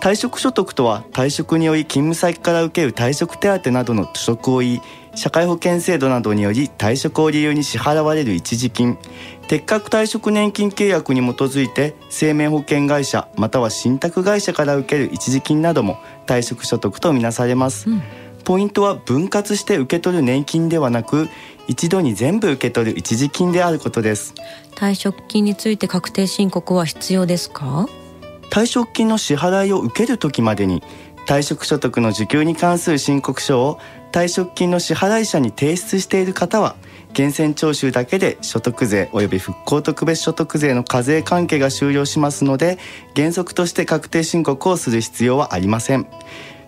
[0.00, 4.82] 退職所得とは退職により勤務先から受ける退職手当などの所得を言い
[5.14, 8.98] 社会保険制度などにより退職を理由に支払われる一時金。
[9.48, 18.02] 適格退職年金契約に基づいて生命保険会社または信託会社から受ける一時金なども退職所得とみなされます、うん、
[18.44, 21.28] ポイントは分割して受け取る年金ではなく
[21.66, 24.34] 一度に全部受け取る一時金であることです。
[24.76, 27.88] 退職金について確定申告は必要ですか？
[28.52, 30.82] 退職金の支払いを受ける時までに
[31.26, 33.78] 退職所得の受給に関する申告書を
[34.12, 36.76] 退職金の支払い者に提出している方は
[37.16, 42.78] 源泉徴収だけで所得税及び復興特別所得税の課税関係が終了しますので
[43.14, 46.06] 原則として確定申告をする必要はありません。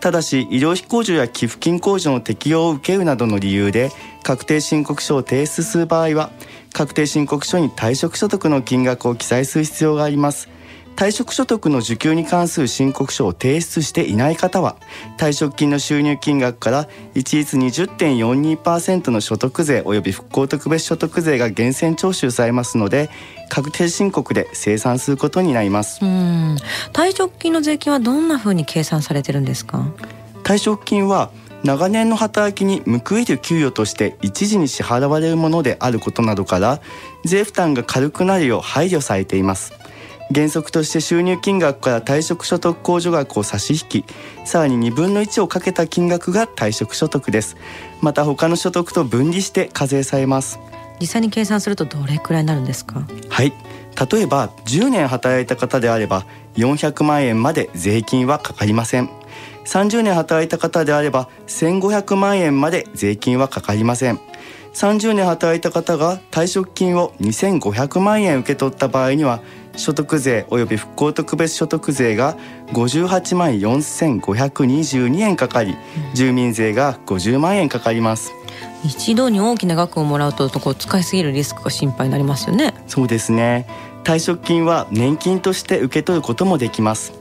[0.00, 3.90] ただし医療費控除や寄付金控除の適用を受けるなどの理由で
[4.22, 6.30] 確定申告書を提出する場合は
[6.72, 10.48] 確定申告書に退職所得の金額を記載する必要があります。
[10.98, 14.74] 退職所得の受給に関する申告書を提出していない方は
[15.16, 23.10] 退職金の収入金額から一律20.42%の所得税及び復興特別所得税が源泉徴収されますので
[23.48, 26.04] 確定申告で生産することになります。
[26.04, 26.56] うん。
[26.92, 29.86] 退職金の税金はどんなふうに計算されてるんですか？
[30.42, 31.30] 退職金は
[31.62, 36.80] 長年の働きに報いる給与として一時に支払われるものであることなどから
[37.24, 39.72] 税負担が軽くなるよう配慮されています
[40.34, 44.04] 原則として収入金額から退職所得控除額を差し引き
[44.44, 47.56] さらに2分の1をかけた金額が退職所得です。
[48.02, 50.60] また他の所得と分離して課税されます。
[51.00, 53.06] 実際に計算するとどれくらいになるんですか？
[53.28, 53.52] はい。
[54.10, 56.24] 例えば10年働いた方であれば
[56.56, 59.08] 400万円まで税金はかかりません。
[59.64, 64.20] 30年働いた方であれば1500万円まで税金はかかりません。
[64.74, 69.40] 30年働いた方が退職金を2500万円受け取った場合には
[69.78, 72.36] 所得税及び復興特別所得税が
[72.72, 75.76] 58万4522円かかり、
[76.14, 78.32] 住民税が50万円かかります。
[78.84, 82.74] 一度に大きな額をもらうとこう使いすぎるリスクが心配になりますよね。
[82.86, 83.66] そうですね。
[84.04, 87.12] 退職金は年金として受け取ることもできます。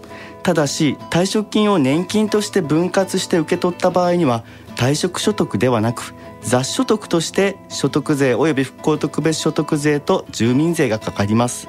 [0.42, 4.44] ただし退職金を年金として分割して受け取った場合には
[4.78, 11.68] 退職所得ではなく雑所得として所得税及び復興特別所得税と住民税がかかります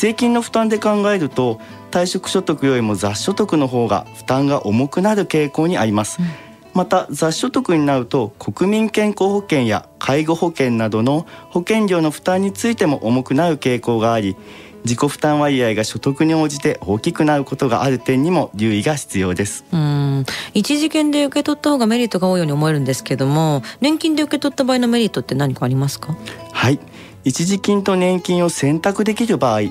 [0.00, 6.26] 税金の負担で考えると退職所得よりも雑所得の方が負担が重くなる傾向にあります、うん、
[6.72, 14.38] また雑所得になると国民健康保険や介護保険などの保険料の負担についても重くなる傾向があり
[14.84, 19.66] 自己負担割合が所得に応じて大きくなることがある点にも留意が必要です。
[19.70, 20.24] うん。
[20.54, 26.16] 一時金で受け取った方がメリットが多いように思えるんですけども年金で受け取った場合のメリットって何かありますか？
[26.52, 26.78] はい。
[27.24, 29.64] 一時金と年金を選択できる場合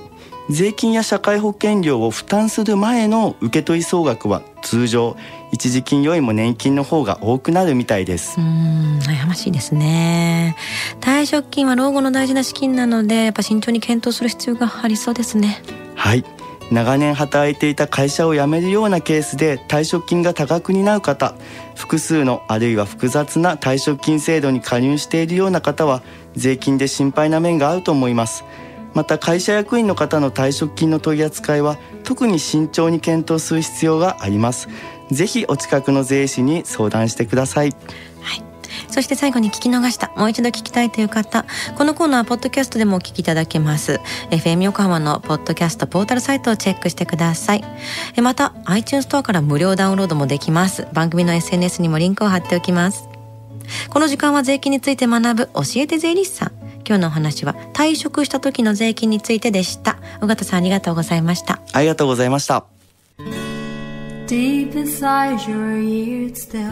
[0.50, 5.16] 税金や社会保険料を負担する前の受け取り総額は通常
[5.52, 8.40] 一時金よりも年金の方が多くなるみたいです。
[8.40, 10.56] うん悩ましいですね。
[11.02, 15.62] 退職金は老後の大事な資金なのでやっぱ慎重に検討する必要がありそうですね。
[15.96, 16.26] はい。
[16.72, 21.34] 長年働いていた会社を辞めるようなケースで退職金が多額になる方
[21.76, 26.04] 複数のあるいは複雑な退職金制度に加入しているような方は
[26.36, 28.44] 税金で心配な面があると思います
[28.94, 34.68] また会社役員の方の退職金の取り扱いは特に慎重に検討する必要があります
[35.12, 37.74] ぜひお近くの税理士に相談してください
[38.90, 41.46] そして最後に聞き逃した、もう一度聞きたいという方、
[41.78, 44.00] このコーナーはポッドキャストでもお聞きいただけます。
[44.32, 47.64] FM 横浜のポッドキャストポータルサイトをチェックしてください。
[48.22, 50.88] また、iTunes ストアから無料ダウンロードもできます。
[50.94, 53.08] 番組の SNS にもリンクを貼っておきます。
[53.90, 56.59] この時間は税金について学ぶ教えて税理士さん。
[56.90, 60.00] 今日のお話は退職した時の税金についてでした。
[60.24, 61.62] 尾形さんありがとうございました。
[61.72, 62.66] ありがとうございました。
[64.26, 66.72] Deep inside your ears still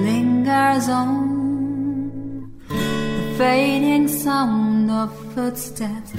[0.00, 6.12] lingers on the fading sound of footsteps,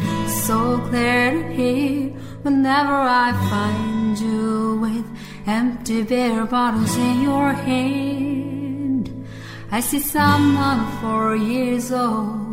[0.45, 2.11] so clear to hear
[2.43, 5.05] whenever I find you with
[5.47, 9.09] empty beer bottles in your hand.
[9.71, 12.52] I see someone four years old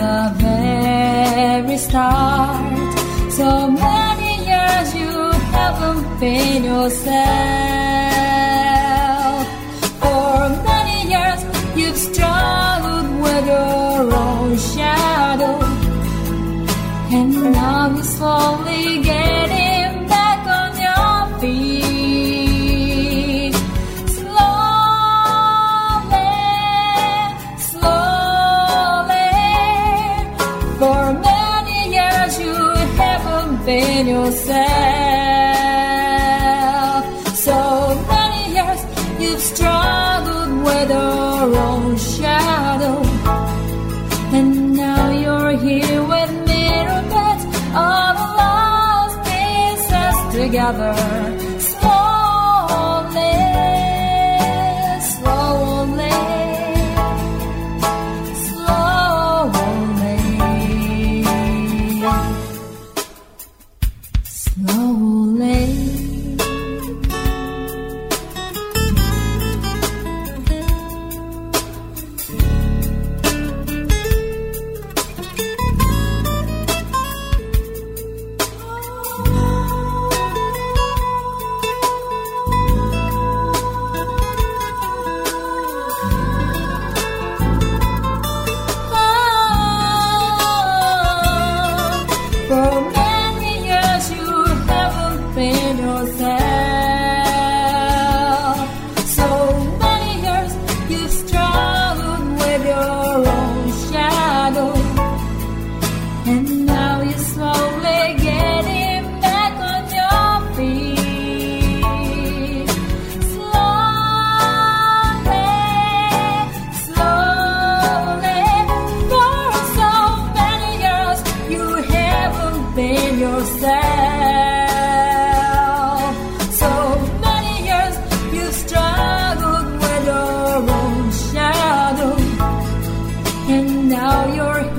[0.00, 2.92] the very start.
[3.30, 5.14] So many years you
[5.54, 7.59] haven't been yourself.
[50.72, 51.29] another.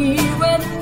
[0.01, 0.80] here and